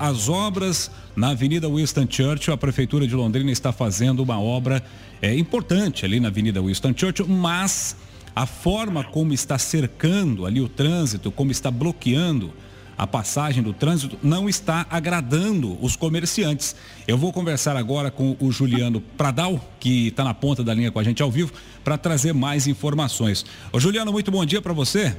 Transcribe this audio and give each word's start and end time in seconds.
As 0.00 0.28
obras 0.28 0.92
na 1.16 1.30
Avenida 1.30 1.68
Winston 1.68 2.06
Churchill, 2.08 2.54
a 2.54 2.56
Prefeitura 2.56 3.04
de 3.04 3.16
Londrina 3.16 3.50
está 3.50 3.72
fazendo 3.72 4.22
uma 4.22 4.40
obra 4.40 4.80
é, 5.20 5.34
importante 5.34 6.04
ali 6.04 6.20
na 6.20 6.28
Avenida 6.28 6.62
Winston 6.62 6.94
Churchill, 6.96 7.26
mas 7.26 7.96
a 8.32 8.46
forma 8.46 9.02
como 9.02 9.32
está 9.32 9.58
cercando 9.58 10.46
ali 10.46 10.60
o 10.60 10.68
trânsito, 10.68 11.32
como 11.32 11.50
está 11.50 11.68
bloqueando 11.68 12.52
a 12.96 13.08
passagem 13.08 13.60
do 13.60 13.72
trânsito, 13.72 14.16
não 14.22 14.48
está 14.48 14.86
agradando 14.88 15.76
os 15.84 15.96
comerciantes. 15.96 16.76
Eu 17.08 17.18
vou 17.18 17.32
conversar 17.32 17.76
agora 17.76 18.08
com 18.08 18.36
o 18.38 18.52
Juliano 18.52 19.00
Pradal, 19.00 19.60
que 19.80 20.06
está 20.06 20.22
na 20.22 20.32
ponta 20.32 20.62
da 20.62 20.72
linha 20.72 20.92
com 20.92 21.00
a 21.00 21.02
gente 21.02 21.24
ao 21.24 21.30
vivo, 21.32 21.52
para 21.82 21.98
trazer 21.98 22.32
mais 22.32 22.68
informações. 22.68 23.44
Ô 23.72 23.80
Juliano, 23.80 24.12
muito 24.12 24.30
bom 24.30 24.46
dia 24.46 24.62
para 24.62 24.72
você. 24.72 25.16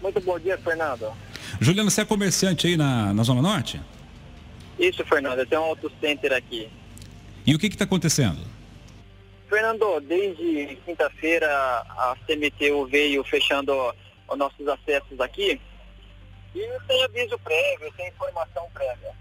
Muito 0.00 0.20
bom 0.20 0.38
dia, 0.38 0.56
Fernando. 0.58 1.06
Juliano, 1.60 1.90
você 1.90 2.02
é 2.02 2.04
comerciante 2.04 2.66
aí 2.66 2.76
na, 2.76 3.12
na 3.12 3.22
Zona 3.22 3.42
Norte? 3.42 3.80
Isso, 4.78 5.04
Fernando, 5.04 5.46
tem 5.46 5.58
um 5.58 5.62
auto 5.62 5.90
center 6.00 6.32
aqui. 6.32 6.68
E 7.46 7.54
o 7.54 7.58
que 7.58 7.66
está 7.66 7.84
acontecendo? 7.84 8.40
Fernando, 9.48 10.00
desde 10.00 10.76
quinta-feira 10.84 11.46
a 11.48 12.16
CMTU 12.26 12.86
veio 12.86 13.22
fechando 13.24 13.72
os 14.28 14.38
nossos 14.38 14.66
acessos 14.66 15.20
aqui 15.20 15.60
e 16.54 16.78
sem 16.86 17.04
aviso 17.04 17.38
prévio, 17.38 17.92
sem 17.96 18.08
informação 18.08 18.68
prévia. 18.72 19.12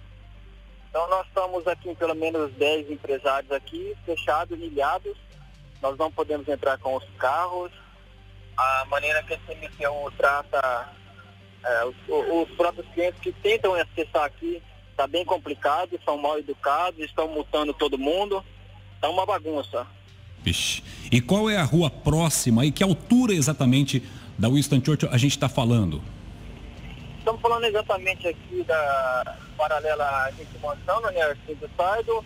Então 0.89 1.07
nós 1.09 1.27
estamos 1.27 1.67
aqui 1.67 1.89
em 1.89 1.95
pelo 1.95 2.15
menos 2.15 2.51
10 2.53 2.91
empresários 2.91 3.51
aqui, 3.51 3.95
fechados, 4.05 4.57
milhados. 4.57 5.17
Nós 5.81 5.97
não 5.97 6.11
podemos 6.11 6.47
entrar 6.47 6.77
com 6.77 6.95
os 6.95 7.03
carros, 7.17 7.71
a 8.55 8.85
maneira 8.85 9.21
que 9.23 9.33
a 9.33 9.37
CMTU 9.39 10.11
trata 10.17 10.89
é, 11.63 11.85
os, 11.85 11.95
os, 12.09 12.49
próprios 12.55 12.85
clientes 12.93 13.19
que 13.21 13.31
tentam 13.31 13.73
acessar 13.73 14.25
aqui 14.25 14.61
está 14.91 15.07
bem 15.07 15.25
complicado, 15.25 15.99
são 16.03 16.17
mal 16.17 16.37
educados, 16.37 16.99
estão 16.99 17.27
multando 17.27 17.73
todo 17.73 17.97
mundo. 17.97 18.43
Está 18.95 19.09
uma 19.09 19.25
bagunça. 19.25 19.87
Vixe. 20.41 20.83
E 21.11 21.21
qual 21.21 21.49
é 21.49 21.57
a 21.57 21.63
rua 21.63 21.89
próxima 21.89 22.65
e 22.65 22.71
que 22.71 22.83
altura 22.83 23.33
exatamente 23.33 24.03
da 24.37 24.49
Winston 24.49 24.81
Churchill 24.83 25.09
a 25.11 25.17
gente 25.17 25.31
está 25.31 25.49
falando? 25.49 26.01
Estamos 27.19 27.41
falando 27.41 27.63
exatamente 27.63 28.27
aqui 28.27 28.63
da 28.63 29.37
paralela 29.57 30.29
de 30.31 30.59
Mansão, 30.59 31.01
na 31.01 31.09
Arcindo 31.09 31.69
Sardo 31.77 32.25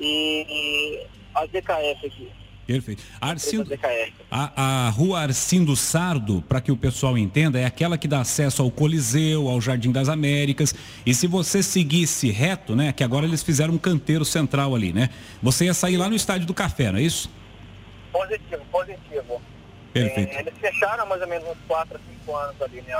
e 0.00 1.06
a 1.34 1.44
ZKF 1.46 2.06
aqui. 2.06 2.43
Perfeito. 2.66 3.02
Arcindo, 3.20 3.70
a, 4.30 4.86
a 4.86 4.90
rua 4.90 5.20
Arcindo 5.20 5.76
Sardo, 5.76 6.42
para 6.48 6.60
que 6.60 6.72
o 6.72 6.76
pessoal 6.76 7.16
entenda, 7.18 7.60
é 7.60 7.64
aquela 7.64 7.98
que 7.98 8.08
dá 8.08 8.20
acesso 8.20 8.62
ao 8.62 8.70
Coliseu, 8.70 9.48
ao 9.48 9.60
Jardim 9.60 9.92
das 9.92 10.08
Américas. 10.08 10.74
E 11.04 11.14
se 11.14 11.26
você 11.26 11.62
seguisse 11.62 12.30
reto, 12.30 12.74
né? 12.74 12.92
Que 12.92 13.04
agora 13.04 13.26
eles 13.26 13.42
fizeram 13.42 13.74
um 13.74 13.78
canteiro 13.78 14.24
central 14.24 14.74
ali, 14.74 14.92
né? 14.92 15.10
Você 15.42 15.66
ia 15.66 15.74
sair 15.74 15.96
lá 15.96 16.08
no 16.08 16.16
Estádio 16.16 16.46
do 16.46 16.54
Café, 16.54 16.90
não 16.90 16.98
é 16.98 17.02
isso? 17.02 17.30
Positivo, 18.12 18.62
positivo. 18.70 19.42
Perfeito. 19.94 20.36
É, 20.36 20.40
eles 20.40 20.54
fecharam 20.60 21.06
mais 21.06 21.22
ou 21.22 21.28
menos 21.28 21.48
uns 21.48 21.56
4 21.68 21.96
a 21.96 22.00
5 22.24 22.36
anos 22.36 22.62
ali, 22.62 22.82
né? 22.82 22.94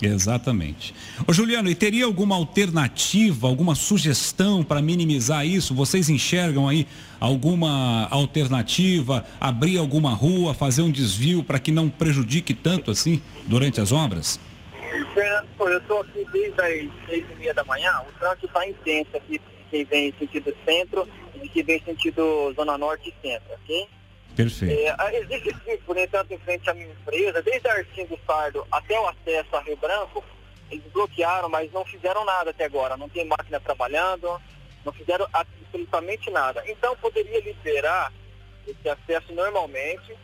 Exatamente. 0.00 0.94
Ô 1.26 1.32
Juliano, 1.32 1.68
e 1.68 1.74
teria 1.74 2.04
alguma 2.04 2.36
alternativa, 2.36 3.48
alguma 3.48 3.74
sugestão 3.74 4.62
para 4.62 4.80
minimizar 4.80 5.44
isso? 5.44 5.74
Vocês 5.74 6.08
enxergam 6.08 6.68
aí 6.68 6.86
alguma 7.18 8.06
alternativa, 8.12 9.26
abrir 9.40 9.76
alguma 9.76 10.14
rua, 10.14 10.54
fazer 10.54 10.82
um 10.82 10.90
desvio 10.90 11.42
para 11.42 11.58
que 11.58 11.72
não 11.72 11.90
prejudique 11.90 12.54
tanto 12.54 12.92
assim 12.92 13.20
durante 13.46 13.80
as 13.80 13.90
obras? 13.90 14.38
Fernando, 15.12 15.48
eu 15.58 15.78
estou 15.78 16.00
aqui 16.00 16.24
desde 16.32 16.60
as 16.60 17.08
seis 17.08 17.24
e 17.28 17.34
meia 17.40 17.52
da 17.52 17.64
manhã, 17.64 17.90
o 18.08 18.18
trânsito 18.20 18.46
está 18.46 18.68
intenso 18.68 19.16
aqui, 19.16 19.40
quem 19.68 19.84
vem 19.84 20.14
sentido 20.16 20.54
centro 20.64 21.08
e 21.42 21.48
quem 21.48 21.64
vem 21.64 21.82
sentido 21.84 22.52
zona 22.54 22.78
norte 22.78 23.08
e 23.08 23.28
centro, 23.28 23.52
ok? 23.64 23.88
Perfeito. 24.36 24.72
É, 24.72 25.16
existe 25.18 25.50
por 25.90 25.96
entanto, 25.96 26.32
em 26.32 26.38
frente 26.38 26.70
à 26.70 26.74
minha 26.74 26.86
empresa, 26.86 27.42
desde 27.42 27.68
a 27.68 27.72
Arcim 27.72 28.06
do 28.06 28.18
Sardo 28.24 28.66
até 28.70 28.98
o 28.98 29.08
acesso 29.08 29.56
a 29.56 29.60
Rio 29.60 29.76
Branco, 29.76 30.24
eles 30.70 30.84
bloquearam, 30.92 31.48
mas 31.48 31.72
não 31.72 31.84
fizeram 31.84 32.24
nada 32.24 32.50
até 32.50 32.64
agora. 32.64 32.96
Não 32.96 33.08
tem 33.08 33.24
máquina 33.24 33.58
trabalhando, 33.58 34.40
não 34.84 34.92
fizeram 34.92 35.26
absolutamente 35.32 36.30
nada. 36.30 36.62
Então, 36.66 36.96
poderia 36.96 37.40
liberar 37.40 38.12
esse 38.66 38.88
acesso 38.88 39.32
normalmente, 39.32 40.16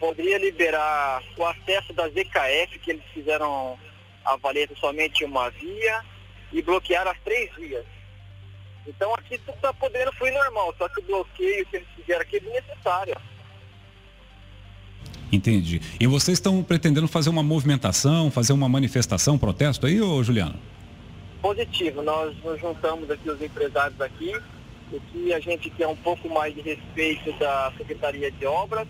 poderia 0.00 0.38
liberar 0.38 1.22
o 1.36 1.46
acesso 1.46 1.92
da 1.92 2.08
ZKF, 2.08 2.78
que 2.80 2.90
eles 2.90 3.04
fizeram 3.12 3.78
a 4.24 4.36
valeta 4.36 4.74
somente 4.76 5.24
uma 5.24 5.48
via, 5.50 6.02
e 6.52 6.60
bloquear 6.60 7.06
as 7.06 7.18
três 7.20 7.54
vias. 7.54 7.86
Então, 8.86 9.14
aqui 9.14 9.38
tudo 9.38 9.54
está 9.54 9.72
podendo 9.72 10.12
fluir 10.12 10.34
normal, 10.34 10.74
só 10.76 10.88
que 10.88 11.00
o 11.00 11.04
bloqueio 11.04 11.66
que 11.66 11.76
eles 11.76 11.88
fizeram 11.96 12.20
aqui 12.20 12.36
é 12.36 12.40
desnecessário. 12.40 13.16
Entendi. 15.32 15.80
E 15.98 16.06
vocês 16.06 16.38
estão 16.38 16.62
pretendendo 16.62 17.08
fazer 17.08 17.30
uma 17.30 17.42
movimentação, 17.42 18.30
fazer 18.30 18.52
uma 18.52 18.68
manifestação, 18.68 19.36
protesto 19.36 19.86
aí, 19.86 20.00
ô 20.00 20.22
Juliano? 20.22 20.54
Positivo. 21.42 22.02
Nós 22.02 22.34
nos 22.44 22.60
juntamos 22.60 23.10
aqui, 23.10 23.28
os 23.28 23.40
empresários 23.42 24.00
aqui, 24.00 24.32
o 24.92 25.00
que 25.00 25.32
a 25.32 25.40
gente 25.40 25.70
quer 25.70 25.86
um 25.86 25.96
pouco 25.96 26.28
mais 26.28 26.54
de 26.54 26.60
respeito 26.60 27.32
da 27.38 27.72
Secretaria 27.76 28.30
de 28.30 28.46
Obras, 28.46 28.86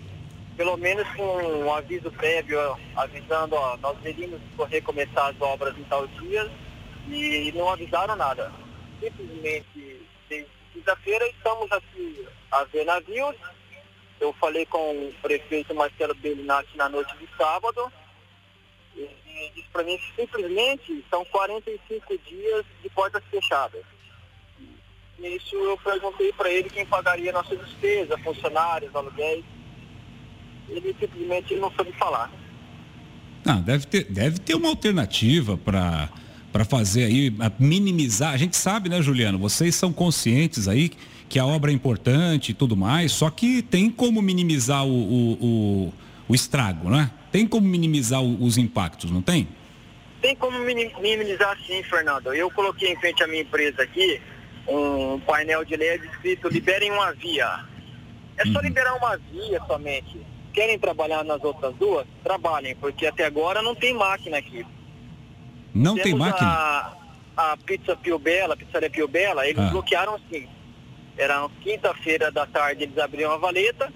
pelo 0.57 0.77
menos 0.77 1.07
com 1.17 1.23
um 1.23 1.73
aviso 1.75 2.11
prévio 2.13 2.59
avisando, 2.97 3.57
ó, 3.57 3.77
nós 3.79 3.97
iríamos 4.05 4.41
recomeçar 4.69 5.31
as 5.31 5.41
obras 5.41 5.77
em 5.77 5.83
tal 5.85 6.07
dia 6.07 6.51
e 7.09 7.53
não 7.55 7.71
avisaram 7.71 8.15
nada. 8.17 8.53
Simplesmente, 9.01 10.01
desde 10.29 10.49
quinta-feira, 10.73 11.27
estamos 11.29 11.71
aqui 11.73 12.27
a 12.53 12.65
ver 12.65 12.85
navios 12.85 13.35
eu 14.25 14.33
falei 14.35 14.65
com 14.67 14.79
o 14.79 15.15
prefeito 15.21 15.75
Marcelo 15.75 16.15
Bellinati 16.15 16.77
na 16.77 16.89
noite 16.89 17.15
de 17.19 17.29
sábado. 17.37 17.93
E 18.97 19.51
disse 19.55 19.69
para 19.73 19.83
mim 19.83 19.99
que 19.99 20.23
simplesmente 20.23 21.05
são 21.11 21.25
45 21.27 22.19
dias 22.27 22.65
de 22.83 22.89
portas 22.91 23.23
fechadas. 23.31 23.85
E 25.19 25.27
isso 25.37 25.55
eu 25.57 25.77
perguntei 25.79 26.33
para 26.33 26.51
ele 26.51 26.71
quem 26.71 26.87
pagaria 26.87 27.33
nossa 27.33 27.55
despesa, 27.57 28.17
funcionários, 28.19 28.95
aluguéis. 28.95 29.45
Ele 30.69 30.97
simplesmente 30.99 31.55
não 31.57 31.71
soube 31.73 31.93
falar. 31.93 32.31
Ah, 33.45 33.61
deve 33.61 33.87
ter, 33.87 34.05
deve 34.05 34.39
ter 34.39 34.55
uma 34.55 34.71
alternativa 34.71 35.59
para 35.59 36.09
para 36.55 36.65
fazer 36.65 37.07
aí, 37.07 37.37
minimizar. 37.59 38.33
A 38.33 38.37
gente 38.37 38.57
sabe, 38.57 38.89
né, 38.89 39.03
Juliano? 39.03 39.37
Vocês 39.41 39.75
são 39.75 39.93
conscientes 39.93 40.69
aí 40.69 40.93
que 41.29 41.37
a 41.37 41.45
obra 41.45 41.73
é 41.73 41.75
importante 41.75 42.53
e 42.53 42.55
tudo 42.55 42.77
mais, 42.77 43.11
só 43.11 43.29
que 43.29 43.61
tem 43.61 43.91
como 43.91 44.23
minimizar 44.23 44.87
o, 44.87 44.89
o, 44.89 45.33
o, 45.33 45.95
o 46.29 46.35
estrago, 46.35 46.89
né? 46.89 47.11
Tem 47.33 47.45
como 47.45 47.67
minimizar 47.67 48.23
os 48.23 48.57
impactos, 48.57 49.11
não 49.11 49.21
tem? 49.21 49.49
Tem 50.23 50.37
como 50.37 50.57
minimizar 50.61 51.59
sim, 51.67 51.83
Fernando. 51.83 52.33
Eu 52.33 52.49
coloquei 52.53 52.93
em 52.93 52.97
frente 53.01 53.21
à 53.25 53.27
minha 53.27 53.43
empresa 53.43 53.83
aqui 53.83 54.23
um 54.69 55.19
painel 55.27 55.65
de 55.65 55.75
LED 55.75 56.07
escrito 56.07 56.49
liberem 56.49 56.93
uma 56.93 57.11
via. 57.15 57.65
É 58.37 58.45
só 58.45 58.61
uhum. 58.61 58.65
liberar 58.65 58.95
uma 58.95 59.17
via 59.17 59.61
somente. 59.67 60.21
Querem 60.53 60.79
trabalhar 60.79 61.25
nas 61.25 61.43
outras 61.43 61.75
duas? 61.75 62.07
Trabalhem, 62.23 62.77
porque 62.77 63.07
até 63.07 63.25
agora 63.25 63.61
não 63.61 63.75
tem 63.75 63.93
máquina 63.93 64.39
aqui. 64.39 64.65
Não 65.75 65.95
Temos 65.95 66.03
tem 66.03 66.15
máquina? 66.15 66.49
A, 66.49 66.95
a 67.37 67.57
pizza 67.57 67.97
Pio 67.97 68.19
Bela, 68.19 68.55
a 68.55 68.57
pizzaria 68.57 68.89
Pio 68.89 69.09
Bela, 69.09 69.47
eles 69.47 69.61
ah. 69.61 69.71
bloquearam 69.71 70.19
sim. 70.31 70.49
Era 71.17 71.49
quinta-feira 71.61 72.31
da 72.31 72.47
tarde 72.47 72.85
eles 72.85 72.97
abriram 72.99 73.33
a 73.33 73.37
valeta, 73.37 73.93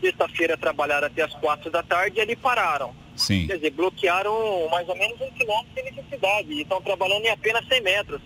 sexta-feira 0.00 0.56
trabalharam 0.56 1.08
até 1.08 1.22
as 1.22 1.34
quatro 1.34 1.70
da 1.70 1.82
tarde 1.82 2.18
e 2.18 2.20
ali 2.20 2.36
pararam. 2.36 2.94
Sim. 3.16 3.46
Quer 3.46 3.56
dizer, 3.56 3.70
bloquearam 3.70 4.68
mais 4.70 4.88
ou 4.88 4.96
menos 4.96 5.20
um 5.20 5.30
quilômetro 5.32 5.74
de 5.74 5.82
necessidade 5.82 6.52
e 6.52 6.62
estão 6.62 6.80
trabalhando 6.80 7.24
em 7.24 7.30
apenas 7.30 7.66
100 7.66 7.82
metros. 7.82 8.22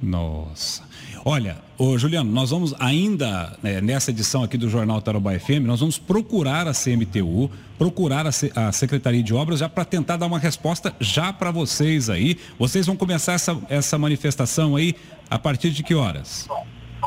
Nossa. 0.00 0.87
Olha, 1.30 1.58
ô 1.76 1.98
Juliano, 1.98 2.32
nós 2.32 2.48
vamos 2.48 2.74
ainda, 2.80 3.54
né, 3.62 3.82
nessa 3.82 4.10
edição 4.10 4.42
aqui 4.42 4.56
do 4.56 4.66
Jornal 4.66 5.02
Tarobá 5.02 5.38
FM, 5.38 5.60
nós 5.66 5.78
vamos 5.78 5.98
procurar 5.98 6.66
a 6.66 6.72
CMTU, 6.72 7.50
procurar 7.76 8.26
a, 8.26 8.32
C, 8.32 8.50
a 8.56 8.72
Secretaria 8.72 9.22
de 9.22 9.34
Obras 9.34 9.58
já 9.58 9.68
para 9.68 9.84
tentar 9.84 10.16
dar 10.16 10.24
uma 10.24 10.38
resposta 10.38 10.96
já 10.98 11.30
para 11.30 11.50
vocês 11.50 12.08
aí. 12.08 12.40
Vocês 12.58 12.86
vão 12.86 12.96
começar 12.96 13.34
essa, 13.34 13.60
essa 13.68 13.98
manifestação 13.98 14.74
aí 14.74 14.94
a 15.28 15.38
partir 15.38 15.68
de 15.68 15.82
que 15.82 15.94
horas? 15.94 16.48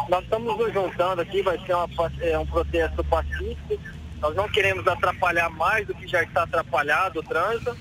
Nós 0.07 0.23
estamos 0.23 0.55
nos 0.55 0.71
juntando 0.71 1.19
aqui, 1.19 1.41
vai 1.41 1.57
ser 1.65 1.73
uma, 1.73 1.89
é, 2.19 2.37
um 2.37 2.45
protesto 2.45 3.03
pacífico. 3.05 3.79
Nós 4.21 4.35
não 4.35 4.47
queremos 4.49 4.87
atrapalhar 4.87 5.49
mais 5.49 5.87
do 5.87 5.95
que 5.95 6.07
já 6.07 6.21
está 6.21 6.43
atrapalhado 6.43 7.21
o 7.21 7.23
trânsito. 7.23 7.75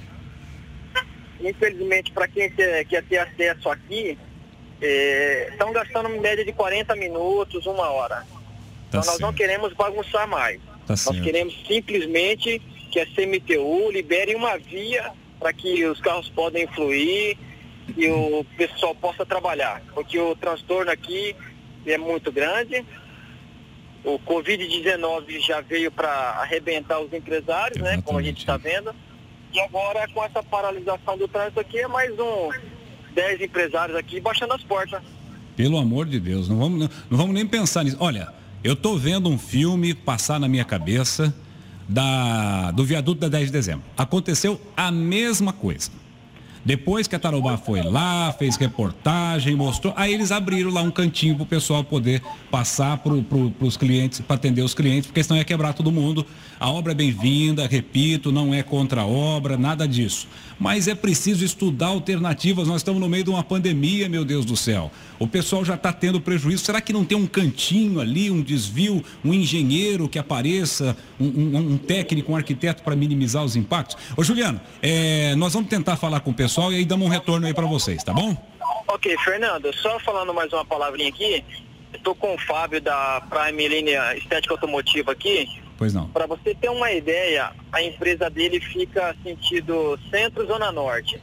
Infelizmente, 1.38 2.10
para 2.12 2.26
quem 2.26 2.50
quer, 2.50 2.86
ter 2.86 3.19
acesso 3.19 3.69
aqui, 3.69 4.16
estão 4.81 5.73
gastando 5.73 6.09
em 6.09 6.21
média 6.21 6.44
de 6.44 6.53
40 6.53 6.94
minutos, 6.97 7.67
uma 7.67 7.91
hora. 7.91 8.17
Tá 8.17 8.27
então 8.88 9.03
certo. 9.03 9.12
nós 9.12 9.21
não 9.21 9.32
queremos 9.32 9.73
bagunçar 9.75 10.27
mais. 10.27 10.61
Tá 10.61 10.73
nós 10.91 11.00
certo. 11.00 11.23
queremos 11.23 11.55
simplesmente 11.67 12.61
que 12.91 12.99
a 12.99 13.06
CMTU 13.06 13.91
libere 13.91 14.35
uma 14.35 14.56
via 14.59 15.12
para 15.38 15.53
que 15.53 15.85
os 15.87 16.00
carros 16.00 16.29
possam 16.29 16.67
fluir, 16.75 17.38
e 17.97 18.09
o 18.09 18.44
pessoal 18.56 18.94
possa 18.94 19.25
trabalhar, 19.25 19.82
porque 19.94 20.19
o 20.19 20.37
transtorno 20.37 20.91
aqui 20.91 21.35
é 21.87 21.99
muito 21.99 22.31
grande. 22.31 22.85
O 24.05 24.19
Covid-19 24.19 25.41
já 25.41 25.61
veio 25.61 25.91
para 25.91 26.11
arrebentar 26.11 27.00
os 27.00 27.12
empresários, 27.12 27.77
Exatamente. 27.77 27.97
né? 27.97 28.03
Como 28.05 28.19
a 28.19 28.23
gente 28.23 28.38
está 28.38 28.56
vendo. 28.56 28.94
E 29.53 29.61
agora, 29.61 30.06
com 30.09 30.25
essa 30.25 30.43
paralisação 30.43 31.19
do 31.19 31.29
trânsito 31.29 31.61
aqui, 31.61 31.81
é 31.81 31.88
mais 31.88 32.11
um 32.19 32.50
10 33.14 33.40
empresários 33.42 33.96
aqui 33.96 34.20
baixando 34.20 34.52
as 34.52 34.62
portas. 34.62 35.02
Pelo 35.56 35.78
amor 35.78 36.06
de 36.06 36.18
Deus, 36.18 36.48
não 36.48 36.58
vamos, 36.58 36.88
não 37.10 37.18
vamos 37.18 37.34
nem 37.34 37.46
pensar 37.46 37.84
nisso. 37.84 37.96
Olha, 38.00 38.28
eu 38.62 38.74
estou 38.74 38.98
vendo 38.98 39.28
um 39.28 39.38
filme 39.38 39.94
passar 39.94 40.38
na 40.40 40.48
minha 40.48 40.64
cabeça 40.64 41.34
da, 41.88 42.70
do 42.70 42.84
viaduto 42.84 43.20
da 43.20 43.28
10 43.28 43.46
de 43.46 43.52
dezembro. 43.52 43.84
Aconteceu 43.96 44.60
a 44.76 44.90
mesma 44.90 45.52
coisa. 45.52 45.90
Depois 46.64 47.06
que 47.06 47.16
a 47.16 47.18
Tarobá 47.18 47.56
foi 47.56 47.82
lá, 47.82 48.32
fez 48.38 48.56
reportagem, 48.56 49.56
mostrou, 49.56 49.94
aí 49.96 50.12
eles 50.12 50.30
abriram 50.30 50.70
lá 50.70 50.82
um 50.82 50.90
cantinho 50.90 51.34
para 51.34 51.44
o 51.44 51.46
pessoal 51.46 51.82
poder 51.82 52.22
passar 52.50 52.98
para 52.98 53.12
pro, 53.22 53.52
os 53.60 53.76
clientes, 53.78 54.20
para 54.20 54.36
atender 54.36 54.62
os 54.62 54.74
clientes, 54.74 55.06
porque 55.06 55.22
senão 55.22 55.38
ia 55.38 55.44
quebrar 55.44 55.72
todo 55.72 55.90
mundo. 55.90 56.26
A 56.58 56.70
obra 56.70 56.92
é 56.92 56.94
bem-vinda, 56.94 57.66
repito, 57.66 58.30
não 58.30 58.52
é 58.52 58.62
contra 58.62 59.00
a 59.00 59.06
obra, 59.06 59.56
nada 59.56 59.88
disso. 59.88 60.28
Mas 60.58 60.86
é 60.88 60.94
preciso 60.94 61.42
estudar 61.42 61.86
alternativas. 61.86 62.68
Nós 62.68 62.82
estamos 62.82 63.00
no 63.00 63.08
meio 63.08 63.24
de 63.24 63.30
uma 63.30 63.42
pandemia, 63.42 64.10
meu 64.10 64.26
Deus 64.26 64.44
do 64.44 64.54
céu. 64.54 64.92
O 65.18 65.26
pessoal 65.26 65.64
já 65.64 65.74
está 65.74 65.90
tendo 65.90 66.20
prejuízo. 66.20 66.62
Será 66.62 66.82
que 66.82 66.92
não 66.92 67.02
tem 67.02 67.16
um 67.16 67.26
cantinho 67.26 67.98
ali, 67.98 68.30
um 68.30 68.42
desvio, 68.42 69.02
um 69.24 69.32
engenheiro 69.32 70.06
que 70.06 70.18
apareça, 70.18 70.94
um, 71.18 71.24
um, 71.24 71.56
um 71.56 71.78
técnico, 71.78 72.32
um 72.32 72.36
arquiteto 72.36 72.82
para 72.82 72.94
minimizar 72.94 73.42
os 73.42 73.56
impactos? 73.56 73.96
Ô 74.14 74.22
Juliano, 74.22 74.60
é, 74.82 75.34
nós 75.36 75.54
vamos 75.54 75.70
tentar 75.70 75.96
falar 75.96 76.20
com 76.20 76.30
o 76.30 76.34
pessoal 76.34 76.50
e 76.73 76.76
aí 76.76 76.85
damos 76.85 77.06
um 77.06 77.11
retorno 77.11 77.47
aí 77.47 77.55
para 77.55 77.67
vocês, 77.67 78.02
tá 78.02 78.12
bom? 78.12 78.37
Ok, 78.88 79.17
Fernando, 79.19 79.73
só 79.76 80.00
falando 80.00 80.35
mais 80.35 80.52
uma 80.52 80.64
palavrinha 80.64 81.08
aqui. 81.08 81.44
Estou 81.94 82.14
com 82.14 82.35
o 82.35 82.38
Fábio 82.38 82.81
da 82.81 83.23
Prime 83.31 83.69
Linha 83.69 84.17
Estética 84.17 84.55
Automotiva 84.55 85.12
aqui. 85.12 85.49
Pois 85.79 85.94
não. 85.94 86.08
Para 86.08 86.26
você 86.26 86.55
ter 86.55 86.69
uma 86.69 86.91
ideia, 86.91 87.52
a 87.70 87.82
empresa 87.82 88.29
dele 88.29 88.61
fica 88.61 89.14
sentido 89.23 89.99
centro-zona 90.11 90.73
norte. 90.73 91.23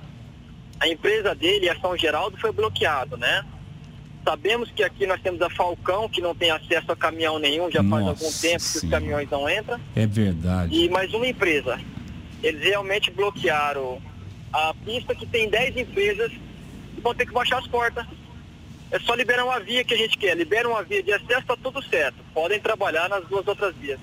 A 0.79 0.87
empresa 0.87 1.35
dele, 1.35 1.69
a 1.69 1.79
São 1.79 1.97
Geraldo, 1.97 2.37
foi 2.37 2.51
bloqueado, 2.51 3.17
né? 3.17 3.43
Sabemos 4.23 4.71
que 4.71 4.83
aqui 4.83 5.05
nós 5.05 5.21
temos 5.21 5.41
a 5.41 5.49
Falcão, 5.49 6.07
que 6.07 6.21
não 6.21 6.33
tem 6.33 6.51
acesso 6.51 6.91
a 6.91 6.95
caminhão 6.95 7.37
nenhum, 7.37 7.69
já 7.69 7.83
Nossa 7.83 8.05
faz 8.05 8.23
algum 8.23 8.37
tempo 8.39 8.71
que 8.71 8.77
os 8.77 8.89
caminhões 8.89 9.29
não 9.29 9.49
entram. 9.49 9.79
É 9.95 10.05
verdade. 10.05 10.73
E 10.73 10.89
mais 10.89 11.13
uma 11.13 11.27
empresa. 11.27 11.79
Eles 12.41 12.63
realmente 12.63 13.11
bloquearam 13.11 14.01
a 14.51 14.73
pista 14.85 15.13
que 15.15 15.25
tem 15.25 15.49
10 15.49 15.77
empresas 15.77 16.31
vão 17.01 17.13
ter 17.13 17.25
que 17.25 17.33
baixar 17.33 17.59
as 17.59 17.67
portas. 17.67 18.05
É 18.89 18.99
só 18.99 19.13
liberar 19.15 19.43
uma 19.43 19.59
via 19.59 19.83
que 19.83 19.93
a 19.93 19.97
gente 19.97 20.17
quer. 20.17 20.35
Libera 20.35 20.67
uma 20.67 20.81
via 20.83 21.03
de 21.03 21.11
acesso, 21.11 21.41
está 21.41 21.57
tudo 21.57 21.83
certo. 21.83 22.15
Podem 22.33 22.59
trabalhar 22.59 23.09
nas 23.09 23.25
duas 23.27 23.45
outras 23.47 23.75
vias. 23.75 23.99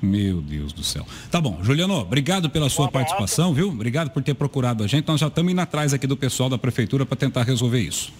Meu 0.00 0.40
Deus 0.40 0.72
do 0.72 0.82
céu. 0.82 1.06
Tá 1.30 1.40
bom, 1.40 1.62
Juliano, 1.62 1.94
obrigado 1.94 2.50
pela 2.50 2.68
sua 2.68 2.86
um 2.86 2.90
participação, 2.90 3.54
viu? 3.54 3.68
Obrigado 3.68 4.10
por 4.10 4.20
ter 4.20 4.34
procurado 4.34 4.82
a 4.82 4.86
gente. 4.88 5.06
Nós 5.06 5.20
já 5.20 5.28
estamos 5.28 5.52
indo 5.52 5.60
atrás 5.60 5.94
aqui 5.94 6.08
do 6.08 6.16
pessoal 6.16 6.48
da 6.48 6.58
prefeitura 6.58 7.06
para 7.06 7.16
tentar 7.16 7.44
resolver 7.44 7.78
isso. 7.78 8.12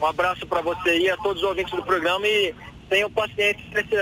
Um 0.00 0.06
abraço 0.06 0.46
para 0.46 0.62
você 0.62 0.98
e 0.98 1.10
a 1.10 1.16
todos 1.18 1.42
os 1.42 1.48
ouvintes 1.48 1.74
do 1.74 1.82
programa 1.82 2.26
e 2.26 2.54
tenham 2.88 3.10
paciência 3.10 3.62
nesse, 3.74 3.94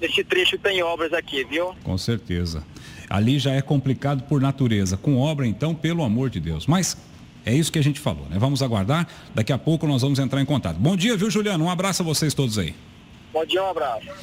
nesse 0.00 0.24
trecho 0.24 0.52
que 0.52 0.62
tem 0.62 0.82
obras 0.82 1.12
aqui, 1.12 1.44
viu? 1.44 1.74
Com 1.82 1.98
certeza. 1.98 2.64
Ali 3.10 3.40
já 3.40 3.52
é 3.52 3.60
complicado 3.60 4.22
por 4.22 4.40
natureza. 4.40 4.96
Com 4.96 5.18
obra, 5.18 5.44
então, 5.44 5.74
pelo 5.74 6.04
amor 6.04 6.30
de 6.30 6.38
Deus. 6.38 6.66
Mas 6.68 6.96
é 7.44 7.52
isso 7.52 7.72
que 7.72 7.78
a 7.78 7.82
gente 7.82 7.98
falou, 7.98 8.26
né? 8.30 8.36
Vamos 8.38 8.62
aguardar. 8.62 9.08
Daqui 9.34 9.52
a 9.52 9.58
pouco 9.58 9.84
nós 9.86 10.02
vamos 10.02 10.20
entrar 10.20 10.40
em 10.40 10.44
contato. 10.44 10.76
Bom 10.76 10.96
dia, 10.96 11.16
viu, 11.16 11.28
Juliano? 11.28 11.64
Um 11.64 11.70
abraço 11.70 12.02
a 12.02 12.04
vocês 12.04 12.32
todos 12.32 12.56
aí. 12.56 12.72
Bom 13.32 13.44
dia, 13.44 13.62
um 13.62 13.70
abraço. 13.70 14.06